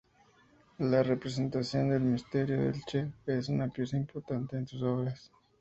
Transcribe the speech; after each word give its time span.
La 0.79 1.03
representación 1.03 1.89
del 1.89 2.01
Misterio 2.01 2.57
de 2.59 2.69
Elche 2.69 3.13
es 3.27 3.49
una 3.49 3.67
pieza 3.69 3.97
importante 3.97 4.57
en 4.57 4.65
sus 4.67 4.81
obras. 4.81 5.31